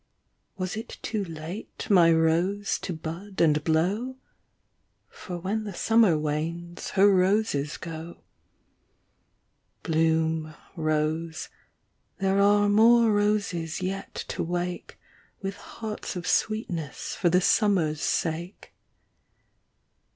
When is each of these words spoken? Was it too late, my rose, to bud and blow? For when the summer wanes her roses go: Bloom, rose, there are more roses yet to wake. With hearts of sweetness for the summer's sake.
Was 0.57 0.75
it 0.75 0.97
too 1.03 1.23
late, 1.23 1.85
my 1.87 2.11
rose, 2.11 2.79
to 2.79 2.91
bud 2.91 3.39
and 3.39 3.63
blow? 3.63 4.15
For 5.09 5.37
when 5.37 5.63
the 5.63 5.75
summer 5.75 6.17
wanes 6.17 6.89
her 6.97 7.07
roses 7.07 7.77
go: 7.77 8.23
Bloom, 9.83 10.55
rose, 10.75 11.49
there 12.17 12.39
are 12.41 12.67
more 12.67 13.11
roses 13.11 13.79
yet 13.83 14.15
to 14.29 14.41
wake. 14.41 14.97
With 15.43 15.57
hearts 15.57 16.15
of 16.15 16.25
sweetness 16.25 17.13
for 17.13 17.29
the 17.29 17.39
summer's 17.39 18.01
sake. 18.01 18.73